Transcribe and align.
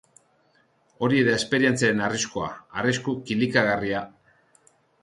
Hori 1.07 1.19
da 1.27 1.35
esperientziaren 1.41 2.01
arriskua, 2.07 2.49
arrisku 2.83 3.17
kilikagarria! 3.31 4.07